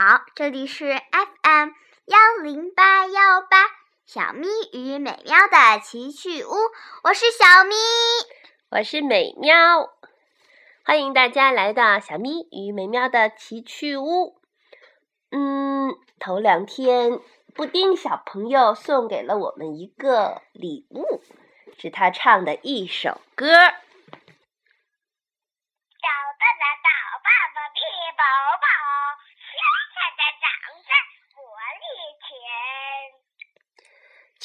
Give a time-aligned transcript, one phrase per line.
[0.00, 1.70] 好，这里是 FM
[2.04, 3.66] 幺零八幺八
[4.06, 6.52] 小咪与美妙的奇趣屋，
[7.02, 7.74] 我是小咪，
[8.70, 9.90] 我是美妙，
[10.84, 14.40] 欢迎大家来到小咪与美妙的奇趣屋。
[15.32, 17.18] 嗯，头两天
[17.52, 21.20] 布丁小朋友送给了我们一个礼物，
[21.76, 23.48] 是他唱的一首歌。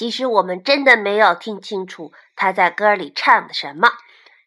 [0.00, 3.90] 其实我们真的没有听清楚他在歌里唱的什么。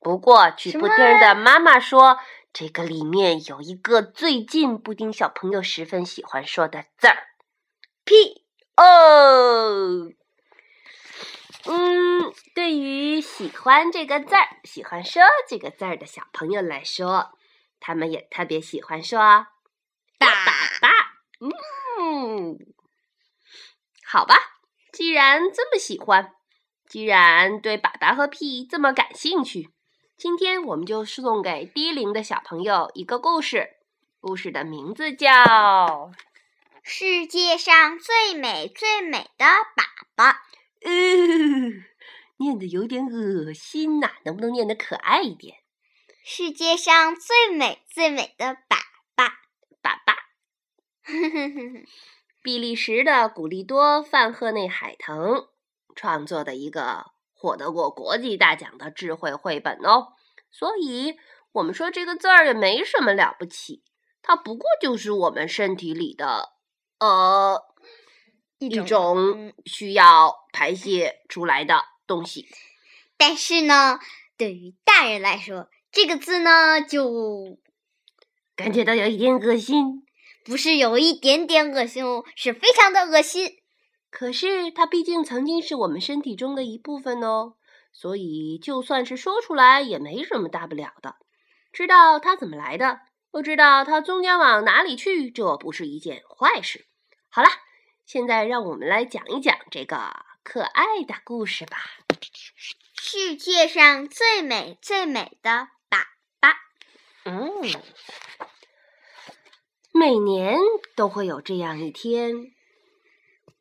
[0.00, 2.18] 不过，据布丁的妈妈说，
[2.54, 7.18] 这个里面有一个最近布丁小朋友十分喜欢说的字儿
[8.06, 10.12] ，P O。
[11.66, 17.32] 嗯，对于喜欢这个字儿、喜欢说这个字儿的小朋友来说，
[17.78, 19.18] 他们也特别喜欢说
[20.18, 20.28] “爸
[20.80, 20.90] 爸”。
[22.00, 22.56] 嗯，
[24.06, 24.34] 好吧，
[24.92, 26.34] 既然这么喜欢，
[26.86, 29.70] 既然对“粑粑”和“屁”这么感兴趣，
[30.18, 33.78] 今天我们就送给低龄的小朋友一个故事。
[34.20, 35.32] 故事的名字叫
[36.82, 39.82] 《世界上最美最美的粑
[40.14, 40.34] 粑》。
[40.82, 40.90] 呃，
[42.36, 45.56] 念的有点恶心呐，能不能念的可爱一点？
[46.22, 48.78] 世界上最美最美的粑
[49.16, 49.32] 粑，
[49.82, 50.14] 粑粑。
[52.42, 55.46] 比利时的古利多·范赫内海腾
[55.94, 60.08] 创作的一个获得过国际大奖的智慧绘本哦，
[60.50, 61.16] 所以
[61.52, 63.82] 我们说这个字儿也没什么了不起，
[64.20, 66.50] 它不过就是我们身体里的
[66.98, 67.62] 呃。
[68.58, 72.46] 一种需要排泄出来的东西，
[73.16, 73.98] 但是呢，
[74.36, 77.58] 对于大人来说，这个字呢就
[78.54, 80.06] 感觉到有一点恶心。
[80.44, 83.58] 不是有一点点恶心哦，是非常的恶心。
[84.10, 87.54] 可是它毕竟曾经是我们身体中的一部分哦，
[87.92, 91.16] 所以就算是说出来也没什么大不了的。
[91.72, 93.00] 知道它怎么来的，
[93.30, 96.86] 不知道它终将往哪里去，这不是一件坏事。
[97.28, 97.48] 好了。
[98.04, 99.96] 现在让我们来讲一讲这个
[100.42, 101.78] 可爱的故事吧。
[103.00, 106.02] 世界上最美最美的粑
[106.40, 106.52] 粑。
[107.24, 107.62] 嗯，
[109.92, 110.58] 每年
[110.96, 112.52] 都会有这样一天。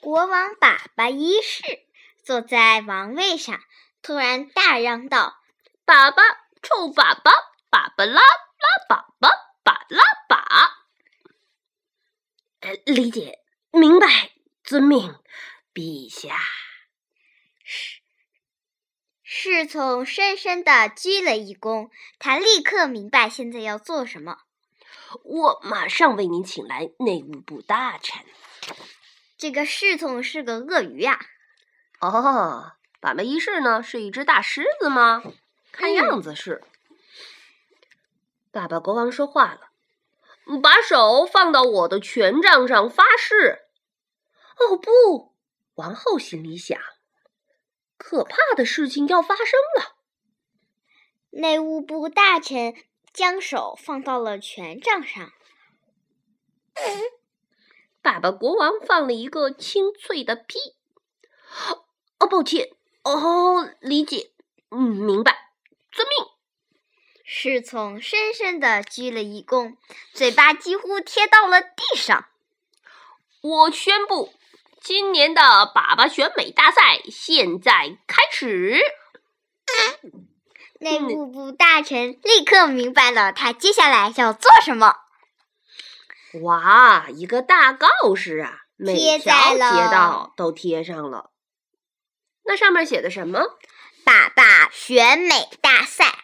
[0.00, 1.62] 国王粑粑一世
[2.22, 3.60] 坐在王位上，
[4.02, 5.36] 突然大嚷道
[5.86, 6.22] ：“粑粑，
[6.62, 7.30] 臭粑粑，
[7.70, 9.30] 粑粑拉拉粑粑，
[9.64, 10.70] 粑拉粑。”
[12.60, 13.40] 呃，理解。
[13.70, 14.30] 明白，
[14.62, 15.16] 遵命，
[15.74, 16.38] 陛下。
[17.64, 18.00] 侍
[19.22, 24.38] 侍从深深的鞠了一躬，他立刻明白现在要做什么。
[25.22, 28.24] 我马上为您请来内务部大臣。
[29.36, 31.18] 这个侍从是个鳄鱼呀。
[32.00, 35.22] 哦，粑粑一世呢，是一只大狮子吗？
[35.72, 36.62] 看样子是。
[38.50, 39.70] 爸爸国王说话了，
[40.62, 43.66] 把手放到我的权杖上发誓。
[44.56, 45.34] 哦不！
[45.74, 46.80] 王后心里想：
[47.96, 49.96] 可怕的事情要发生了。
[51.30, 52.74] 内务部大臣
[53.14, 55.32] 将手放到了权杖上。
[58.02, 60.58] 爸爸国王放了一个清脆的屁。
[62.18, 62.70] 哦，抱歉。
[63.04, 64.32] 哦，理解。
[64.70, 65.52] 嗯，明白。
[65.92, 66.26] 遵命。
[67.24, 69.76] 侍从深深的鞠了一躬，
[70.12, 72.28] 嘴巴几乎贴到了地上。
[73.40, 74.34] 我宣布。
[74.80, 78.78] 今年的粑粑选美大赛现在开始。
[80.80, 84.96] 内务部大臣立刻明白了，他接下来要做什么。
[86.42, 91.30] 哇，一个大告示啊，每条街道都贴上了。
[92.44, 93.40] 那上面写的什么？
[94.04, 96.18] 爸爸选美大赛，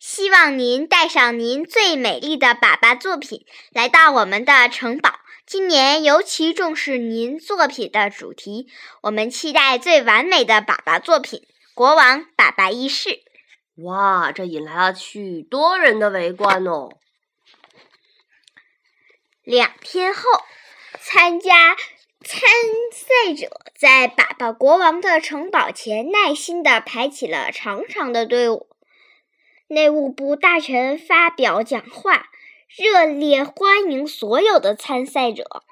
[0.00, 5.20] 希望您带上您最美丽的爸爸作品，来到我们的城堡。
[5.46, 8.68] 今年尤其重视您作品的主题，
[9.02, 13.20] 我们期待最完美的爸爸作品——国王爸爸一世。
[13.76, 16.88] 哇，这引来了许多人的围观哦！
[19.44, 20.22] 两天后，
[20.98, 21.76] 参加
[22.24, 22.40] 参
[22.92, 28.68] 赛者在粑粑国王的城堡前耐心地排起了长长的队伍。
[29.68, 32.30] 内务部大臣发表讲话。
[32.76, 35.62] 热烈欢迎所有的参赛者，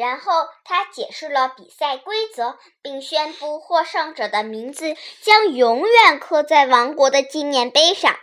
[0.00, 8.18] 然后他解释了比赛规则，并宣布获胜者的名字将永远刻在王国的纪念碑上。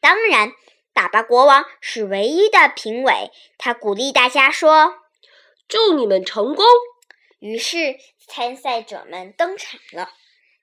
[0.00, 0.52] 当然，
[0.94, 3.30] 粑粑国王是唯一的评委。
[3.58, 4.94] 他鼓励大家说
[5.68, 6.64] ：“祝你们成功。
[7.40, 10.08] 于是参赛者们登场了。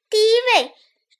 [0.10, 0.74] 第一位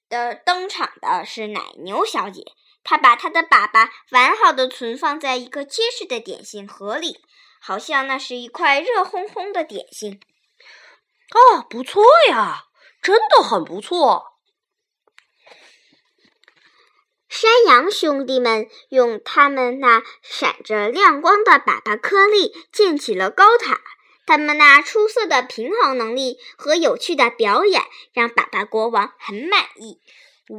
[0.10, 2.42] 的登场的是奶牛小姐，
[2.84, 7.20] 她把她的粑粑完好的存放在一个结实的点心盒里，
[7.66, 10.20] 好像那是一块热烘烘的点心。
[11.34, 12.66] 哦，不错呀，
[13.02, 14.34] 真的很不错。
[17.28, 23.82] 山羊兄弟们用他们那闪着亮光的粑粑颗粒建起了高塔。
[24.28, 27.82] 他们那出色的平衡能力和有趣的表演
[28.14, 30.00] 让粑粑国王很满意。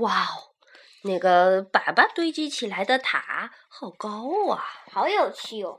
[0.00, 0.55] 哇哦，
[1.03, 5.79] 那个粑粑堆积起来的塔好高啊，好有趣哦！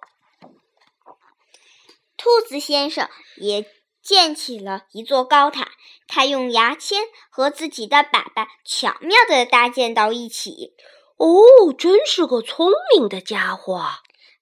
[2.27, 3.07] 兔子先生
[3.37, 3.65] 也
[4.03, 5.69] 建起了一座高塔，
[6.09, 10.73] 他用牙签和自己的粑粑巧妙地搭建到一起。
[11.15, 13.81] 哦，真是个聪明的家伙。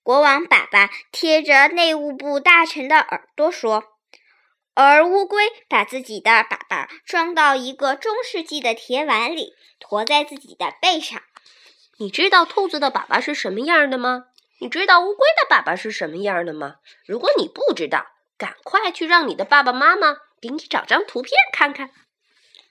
[0.01, 3.83] 国王粑粑贴着内务部大臣的耳朵说，
[4.73, 11.21] 而乌龟把自己的粑粑装到一个中世纪的铁碗里，驮在自己的背上。
[11.99, 14.25] 你知道兔子的粑粑是什么样的吗？
[14.59, 16.75] 你知道乌龟的粑粑是什么样的吗？
[17.05, 18.05] 如果你不知道，
[18.37, 21.91] 赶快去让你的爸爸妈妈给你找张图片看看。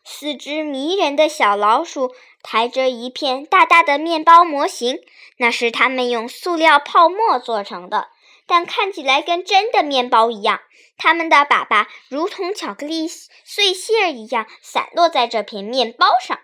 [0.05, 4.99] 四只迷人的小老鼠抬着一片大大的面包模型，
[5.39, 8.09] 那是它们用塑料泡沫做成的，
[8.47, 10.61] 但看起来跟真的面包一样。
[10.97, 16.39] 它们的粑粑如同巧克力碎屑一样散落在这片面包上。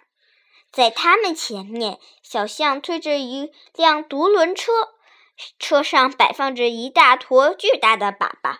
[0.72, 4.72] 在它们前面，小象推着一辆独轮车，
[5.58, 8.58] 车上摆放着一大坨巨大的粑粑。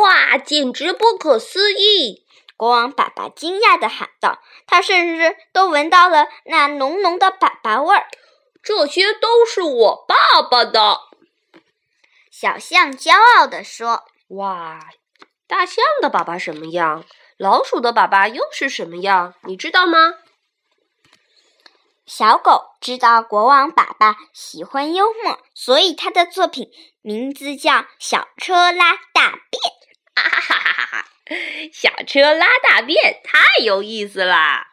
[0.00, 2.26] 哇，简直不可思议！
[2.56, 8.06] 国王粑粑惊讶地喊道：“他甚至都闻到了那浓浓的粑粑味儿。
[8.62, 10.98] 这些都是我爸爸的。”
[12.30, 14.78] 小象骄傲地说：“哇，
[15.48, 17.04] 大象的粑粑什么样？
[17.36, 19.34] 老鼠的粑粑又是什么样？
[19.44, 20.14] 你知道吗？”
[22.04, 26.68] 小狗知道国王爸爸喜欢幽默，所以他的作品
[27.00, 29.62] 名字叫《小车拉大便》。
[30.14, 31.06] 哈哈哈哈哈！
[31.72, 34.66] 小车拉大便，太有意思啦！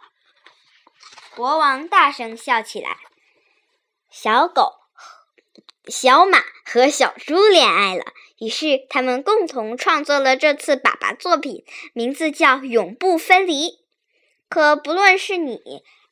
[1.35, 2.97] 国王大声笑起来。
[4.09, 4.73] 小狗、
[5.87, 8.05] 小马和小猪恋爱了，
[8.39, 13.67] 于是他们共同创作了这次粑粑作品，名字叫《永不分离》。
[14.49, 15.61] 可不论是你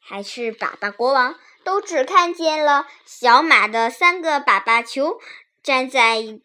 [0.08, 5.20] 还是粑粑国王，都只看见了小马的三个粑粑球
[5.62, 6.40] 站在。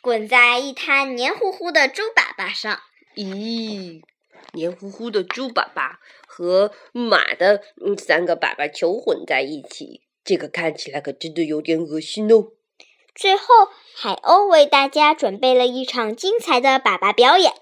[0.00, 2.80] 滚在一滩黏糊糊的猪粑粑上。
[3.16, 4.00] 咦，
[4.52, 5.96] 黏糊糊的猪粑粑
[6.26, 7.62] 和马的
[7.98, 12.52] 三个粑粑球混在一起，这个看起来可真的有点恶心哦。
[13.12, 13.44] 最后，
[13.96, 17.52] 海鸥为大家准备了一场精彩的粑粑表演。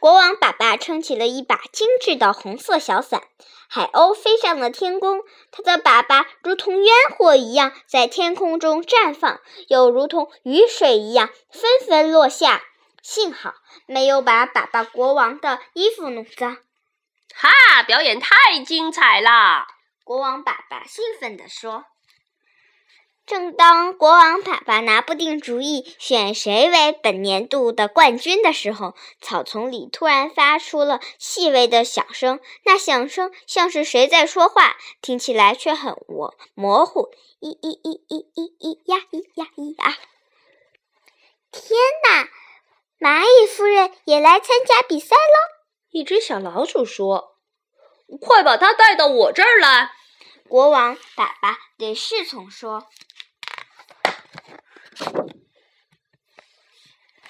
[0.00, 3.22] 国王爸爸撑起了一把精致的红色小伞，
[3.68, 12.62] 海鸥飞上了天空，它的粑粑如同烟火一样在天空中绽放，又如同雨水一样纷纷落下。
[13.02, 13.54] 幸好
[13.86, 16.58] 没有把粑粑国王的衣服弄脏。
[17.34, 17.82] 哈！
[17.82, 19.66] 表演太精彩了！
[20.04, 21.84] 国王爸爸兴奋地说。
[23.28, 32.40] 正当国王爸爸拿不定主意选谁为本年度的冠军的时候，草丛里突然发出了细微的响声。
[32.64, 37.10] 那响声像是谁在说话，听起来却很模模糊。
[37.40, 39.98] 咿咿咿咿咿咿呀咿呀咿呀！
[41.52, 42.28] 天哪，
[42.98, 45.66] 蚂蚁夫人也来参加比赛喽！
[45.90, 47.36] 一只小老鼠说
[48.20, 49.92] ：“快把它带到我这儿来。”
[50.48, 52.88] 国王爸爸对侍从说。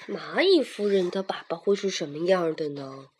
[0.08, 3.10] 蚂蚁夫人的粑粑会是什么样的呢？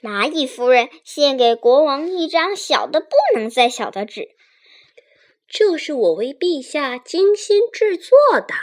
[0.00, 4.30] 蚂蚁夫人献给国王一张小的不能再小的纸，
[5.46, 8.54] 这是我为陛下精心制作的。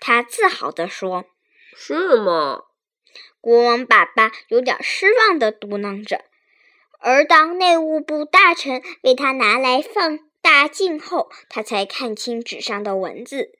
[0.00, 1.26] 他自豪地说
[1.76, 2.64] ：“是吗？”
[3.40, 6.24] 国王爸爸有点失望地嘟囔着。
[6.98, 13.59] 而当内务部大臣为他拿来放大镜后，他才看清纸上的文字。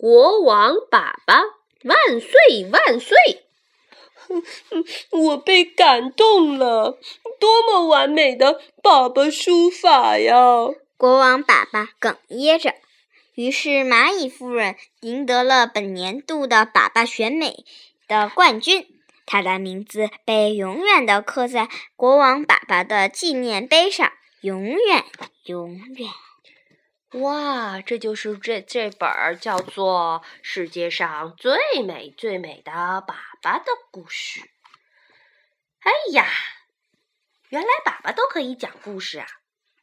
[0.00, 1.40] 国王爸爸
[1.82, 2.30] 万岁
[2.70, 3.16] 万岁！
[5.10, 7.00] 我被感动了，
[7.40, 10.36] 多么完美的粑粑书法呀！
[10.96, 12.76] 国王爸爸哽咽着。
[13.34, 17.64] 于是蚂蚁夫人赢得了本年度的粑粑选美
[18.06, 18.86] 的冠军，
[19.26, 24.12] 她的名字被永远的刻在国王粑粑的纪念碑上，
[24.42, 25.04] 永远，
[25.46, 26.08] 永远。
[27.12, 34.42] 哇，这就是这这本儿叫做《世界上最美最美的爸爸》的故事。
[35.80, 36.26] 哎呀，
[37.48, 39.26] 原来爸爸都可以讲故事啊！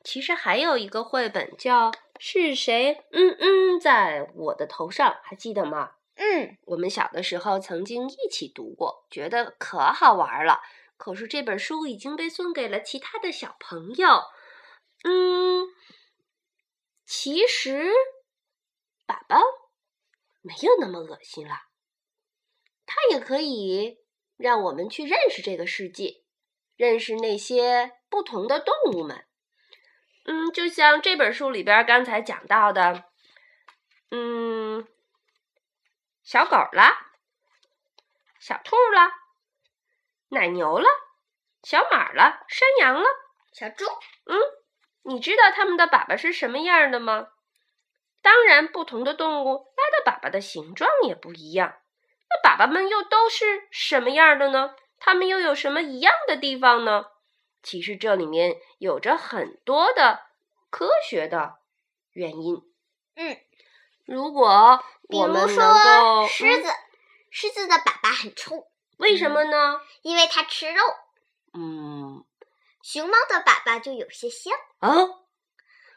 [0.03, 1.89] 其实还有一个绘本叫
[2.20, 5.94] 《是谁嗯嗯在我的头上》，还记得吗？
[6.17, 10.62] 嗯，我们小的时候曾经一起读过，觉得可好玩了。
[10.96, 14.22] 可是这本书已经被送给了其他的小朋友。
[15.03, 15.74] 嗯。
[17.05, 17.91] 其实，
[19.05, 19.38] 宝宝
[20.41, 21.55] 没有那么恶心了。
[22.88, 24.00] 它也可以
[24.38, 26.24] 让我们去认识这个世界，
[26.75, 29.27] 认识那些不同的动物们。
[30.25, 33.05] 嗯，就像这本书里边刚才讲到的，
[34.09, 34.88] 嗯，
[36.24, 37.12] 小狗啦，
[38.39, 39.12] 小兔啦，
[40.29, 40.88] 奶牛了，
[41.62, 43.07] 小马了，山羊了，
[43.53, 43.85] 小猪，
[44.25, 44.64] 嗯。
[45.07, 47.27] 你知道它们的粑粑是什么样的吗？
[48.21, 51.75] 当然，不同的动物拉的粑粑的形状也不一样。
[52.27, 54.75] 那粑粑们又都是什么样的呢？
[54.97, 57.05] 它们又有什么一样的地方呢？
[57.62, 60.21] 其实这里面有着很多的
[60.71, 61.59] 科学的
[62.12, 62.63] 原因。
[63.15, 63.38] 嗯，
[64.05, 66.69] 如果我们能够，狮子，
[67.29, 69.79] 狮子的粑粑很臭，为什么呢？
[70.01, 70.81] 因为它吃肉。
[71.53, 72.25] 嗯。
[72.86, 74.96] 熊猫的粑粑就有些香啊，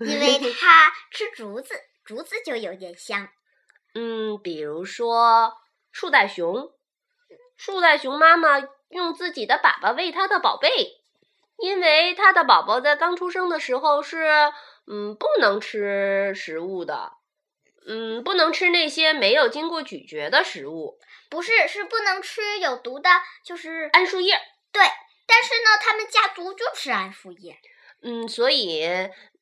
[0.01, 3.29] 因为 它吃竹子，竹子就有点香。
[3.95, 5.53] 嗯，比如说
[5.93, 6.73] 树袋熊，
[7.59, 11.03] 树袋熊妈妈用自己的粑粑喂它的宝贝，
[11.59, 14.51] 因为它的宝宝在刚出生的时候是
[14.87, 17.13] 嗯不能吃食物的，
[17.87, 23.11] 嗯不能吃那些没有经过咀嚼的食物，不是是不能吃有毒的，
[23.45, 24.41] 就是桉树叶。
[24.73, 24.83] 对。
[25.29, 27.59] 但是呢，他们家族就吃桉树叶。
[28.01, 28.87] 嗯，所以，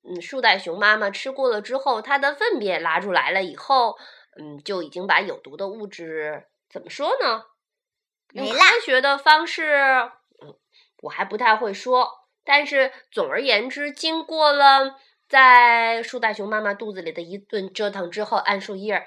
[0.03, 3.97] 嗯，树袋熊妈妈吃过了之后，它的粪便拉出来了以后，
[4.37, 7.45] 嗯，就已经把有毒的物质怎么说呢？
[8.33, 9.77] 用科学的方式，
[10.43, 10.59] 嗯，
[11.03, 12.11] 我还不太会说。
[12.45, 19.07] 但是总而言之，经过了在树袋熊妈妈肚子里的一顿折腾之后，桉树叶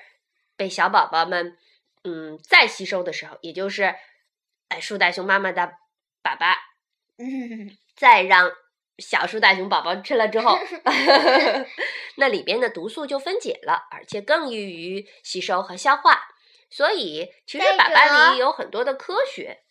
[0.55, 1.57] 被小宝宝们，
[2.03, 3.95] 嗯，再吸收的时候，也就是，
[4.69, 5.74] 哎，树袋熊妈妈的
[6.24, 6.55] 粑粑。
[7.95, 8.51] 再让
[8.97, 10.57] 小树袋熊宝宝吃了之后，
[12.15, 16.29] 那里边的毒素就分解了，而且更易于吸收和消化。
[16.69, 19.63] 所以，其实粑粑里有很多的科学。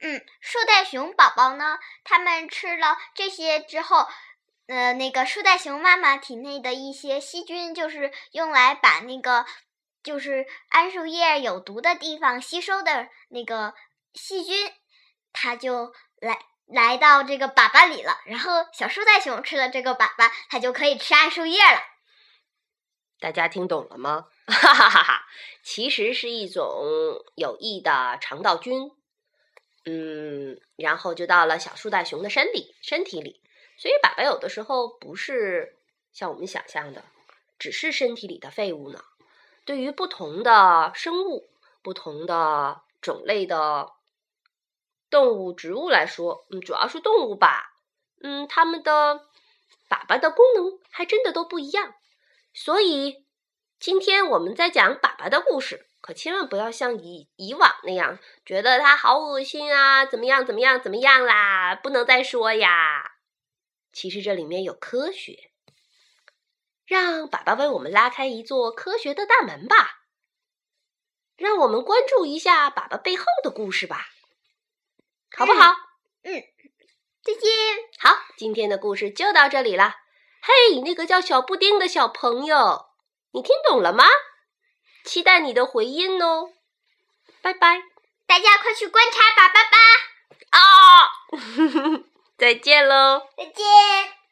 [0.00, 4.06] 嗯，树袋熊宝宝呢，他们吃了这些之后，
[4.66, 9.46] 呃，那个树袋熊妈妈体内的一些细菌，就是用来把那个
[10.02, 13.74] 就是桉树叶有毒的地方吸收的那个
[14.14, 14.72] 细菌，
[15.32, 16.38] 它就来。
[16.66, 21.80] 来到这个粑粑里了，然后小树袋熊吃了这个粑粑，它就可以吃桉树叶了。
[23.20, 24.28] 大家听懂了吗？
[24.46, 25.26] 哈哈哈哈！
[25.62, 28.90] 其实是一种有益的肠道菌，
[29.86, 33.40] 嗯，然后就到了小树袋熊的身体身体里。
[33.78, 35.78] 所以粑粑有的时候不是
[36.12, 37.04] 像我们想象的，
[37.58, 39.02] 只是身体里的废物呢。
[39.64, 41.48] 对于不同的生物、
[41.82, 43.92] 不同的种类的。
[45.14, 47.70] 动物、植物来说，嗯，主要是动物吧，
[48.20, 49.28] 嗯，它们的
[49.88, 51.94] 粑粑的功能还真的都不一样。
[52.52, 53.24] 所以
[53.78, 63.12] 今天我们在讲粑粑的故事，可千万不要像以以往那样觉得它好恶心啊，怎么样怎么样怎么样啦，不能再说呀。
[63.92, 65.52] 其实这里面有科学，
[66.84, 70.02] 让粑粑为我们拉开一座科学的大门吧，
[71.36, 74.08] 让我们关注一下粑粑背后的故事吧。
[75.36, 75.74] 好不好？
[76.22, 76.42] 嗯，
[77.22, 77.50] 再见。
[77.98, 79.96] 好，今天的故事就到这里了。
[80.42, 82.86] 嘿，那个叫小布丁的小朋友，
[83.32, 84.04] 你听懂了吗？
[85.04, 86.50] 期待你的回音哦。
[87.42, 87.82] 拜拜，
[88.26, 89.76] 大家快去观察粑粑吧。
[90.50, 92.00] 啊，
[92.38, 93.22] 再见喽。
[93.36, 94.23] 再见。